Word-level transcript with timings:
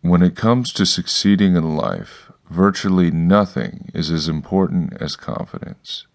When 0.00 0.22
it 0.22 0.36
comes 0.36 0.72
to 0.74 0.86
succeeding 0.86 1.56
in 1.56 1.76
life, 1.76 2.30
virtually 2.48 3.10
nothing 3.10 3.90
is 3.92 4.12
as 4.12 4.28
important 4.28 4.92
as 5.00 5.16
confidence. 5.16 6.06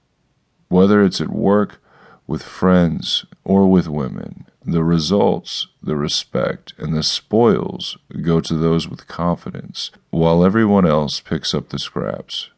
Whether 0.69 1.03
it's 1.03 1.19
at 1.19 1.29
work, 1.29 1.81
with 2.25 2.41
friends, 2.43 3.25
or 3.43 3.69
with 3.69 3.89
women, 3.89 4.45
the 4.65 4.85
results, 4.85 5.67
the 5.81 5.97
respect, 5.97 6.73
and 6.77 6.95
the 6.95 7.03
spoils 7.03 7.97
go 8.21 8.39
to 8.39 8.55
those 8.55 8.87
with 8.87 9.07
confidence, 9.07 9.91
while 10.09 10.45
everyone 10.45 10.85
else 10.85 11.19
picks 11.19 11.53
up 11.53 11.67
the 11.67 11.77
scraps. 11.77 12.49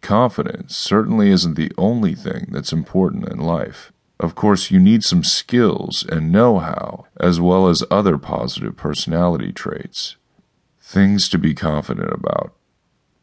Confidence 0.00 0.76
certainly 0.76 1.30
isn't 1.30 1.54
the 1.54 1.72
only 1.78 2.16
thing 2.16 2.48
that's 2.50 2.72
important 2.72 3.28
in 3.28 3.38
life. 3.38 3.92
Of 4.20 4.34
course, 4.34 4.70
you 4.70 4.80
need 4.80 5.04
some 5.04 5.22
skills 5.22 6.04
and 6.08 6.32
know 6.32 6.58
how, 6.58 7.06
as 7.20 7.40
well 7.40 7.68
as 7.68 7.84
other 7.90 8.18
positive 8.18 8.76
personality 8.76 9.52
traits. 9.52 10.16
Things 10.80 11.28
to 11.28 11.38
be 11.38 11.54
confident 11.54 12.12
about. 12.12 12.52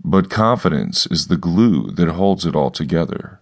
But 0.03 0.29
confidence 0.29 1.05
is 1.07 1.27
the 1.27 1.37
glue 1.37 1.91
that 1.91 2.07
holds 2.07 2.45
it 2.45 2.55
all 2.55 2.71
together. 2.71 3.41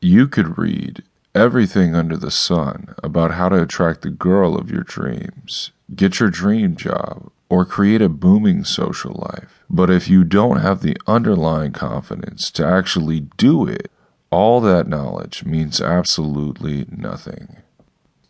You 0.00 0.28
could 0.28 0.56
read 0.56 1.02
everything 1.34 1.94
under 1.94 2.16
the 2.16 2.30
sun 2.30 2.94
about 3.02 3.32
how 3.32 3.50
to 3.50 3.60
attract 3.60 4.02
the 4.02 4.10
girl 4.10 4.56
of 4.56 4.70
your 4.70 4.82
dreams, 4.82 5.72
get 5.94 6.20
your 6.20 6.30
dream 6.30 6.76
job, 6.76 7.30
or 7.48 7.64
create 7.64 8.00
a 8.00 8.08
booming 8.08 8.64
social 8.64 9.12
life. 9.12 9.62
But 9.68 9.90
if 9.90 10.08
you 10.08 10.24
don't 10.24 10.60
have 10.60 10.80
the 10.80 10.96
underlying 11.06 11.72
confidence 11.72 12.50
to 12.52 12.66
actually 12.66 13.20
do 13.36 13.66
it, 13.66 13.90
all 14.30 14.60
that 14.60 14.88
knowledge 14.88 15.44
means 15.44 15.80
absolutely 15.80 16.86
nothing. 16.90 17.56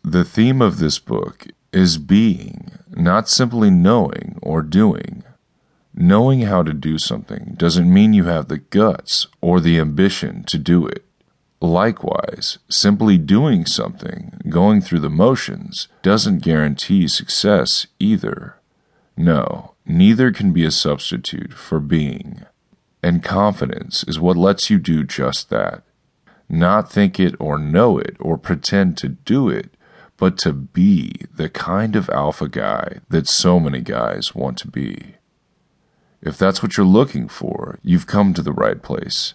The 0.03 0.23
theme 0.23 0.61
of 0.61 0.79
this 0.79 0.99
book 0.99 1.47
is 1.73 1.97
being, 1.97 2.71
not 2.91 3.27
simply 3.27 3.69
knowing 3.69 4.39
or 4.41 4.61
doing. 4.61 5.23
Knowing 5.93 6.41
how 6.41 6.63
to 6.63 6.73
do 6.73 6.97
something 6.97 7.55
doesn't 7.57 7.91
mean 7.91 8.13
you 8.13 8.25
have 8.25 8.47
the 8.47 8.59
guts 8.59 9.27
or 9.41 9.59
the 9.59 9.79
ambition 9.79 10.43
to 10.43 10.57
do 10.57 10.85
it. 10.85 11.03
Likewise, 11.59 12.59
simply 12.69 13.17
doing 13.17 13.65
something, 13.65 14.39
going 14.47 14.79
through 14.79 14.99
the 14.99 15.09
motions, 15.09 15.87
doesn't 16.03 16.43
guarantee 16.43 17.07
success 17.07 17.87
either. 17.99 18.57
No, 19.17 19.73
neither 19.83 20.31
can 20.31 20.53
be 20.53 20.63
a 20.63 20.71
substitute 20.71 21.51
for 21.53 21.79
being. 21.79 22.45
And 23.01 23.23
confidence 23.23 24.03
is 24.07 24.19
what 24.19 24.37
lets 24.37 24.69
you 24.69 24.77
do 24.77 25.03
just 25.03 25.49
that. 25.49 25.81
Not 26.49 26.91
think 26.91 27.19
it 27.19 27.35
or 27.39 27.57
know 27.57 27.97
it 27.97 28.15
or 28.19 28.37
pretend 28.37 28.97
to 28.97 29.09
do 29.09 29.49
it, 29.49 29.71
but 30.17 30.37
to 30.39 30.53
be 30.53 31.13
the 31.33 31.49
kind 31.49 31.95
of 31.95 32.09
alpha 32.09 32.47
guy 32.47 32.99
that 33.09 33.27
so 33.27 33.59
many 33.59 33.81
guys 33.81 34.33
want 34.33 34.57
to 34.59 34.67
be. 34.67 35.15
If 36.21 36.37
that's 36.37 36.63
what 36.63 36.75
you're 36.75 36.85
looking 36.85 37.27
for, 37.27 37.79
you've 37.83 38.07
come 38.07 38.33
to 38.33 38.41
the 38.41 38.51
right 38.51 38.81
place. 38.81 39.33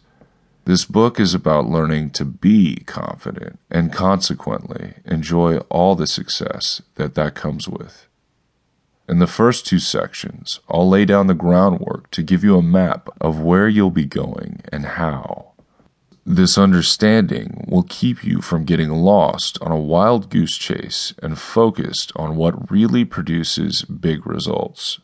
This 0.65 0.85
book 0.85 1.19
is 1.19 1.35
about 1.35 1.69
learning 1.69 2.11
to 2.11 2.25
be 2.25 2.77
confident 2.87 3.59
and 3.71 3.93
consequently 3.93 4.95
enjoy 5.05 5.59
all 5.71 5.95
the 5.95 6.07
success 6.07 6.83
that 6.95 7.15
that 7.15 7.35
comes 7.35 7.69
with. 7.69 8.07
In 9.09 9.19
the 9.19 9.27
first 9.27 9.67
two 9.67 9.81
sections, 9.81 10.61
I'll 10.69 10.89
lay 10.89 11.05
down 11.05 11.27
the 11.27 11.35
groundwork 11.35 12.11
to 12.13 12.23
give 12.23 12.45
you 12.45 12.57
a 12.57 12.63
map 12.63 13.09
of 13.21 13.41
where 13.41 13.69
you'll 13.69 13.91
be 13.91 14.05
going 14.05 14.63
and 14.71 14.87
how. 14.87 15.52
This 16.25 16.57
understanding 16.57 17.65
will 17.69 17.83
keep 17.83 18.23
you 18.23 18.41
from 18.41 18.65
getting 18.65 18.91
lost 18.91 19.59
on 19.61 19.73
a 19.73 19.77
wild 19.77 20.31
goose 20.31 20.57
chase 20.57 21.15
and 21.21 21.37
focused 21.37 22.13
on 22.15 22.37
what 22.37 22.71
really 22.71 23.05
produces 23.05 23.83
big 23.83 24.25
results. 24.25 25.01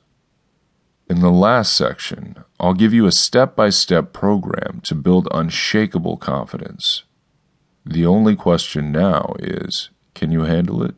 In 1.11 1.21
the 1.21 1.31
last 1.31 1.75
section, 1.75 2.37
I'll 2.61 2.75
give 2.75 2.95
you 2.95 3.07
a 3.07 3.13
step 3.13 3.57
by 3.57 3.71
step 3.71 4.13
program 4.13 4.81
to 4.85 4.95
build 4.95 5.27
unshakable 5.33 6.19
confidence. 6.19 7.03
The 7.85 8.07
only 8.07 8.37
question 8.37 8.93
now 8.93 9.35
is 9.41 9.91
can 10.15 10.31
you 10.31 10.43
handle 10.43 10.85
it? 10.85 10.95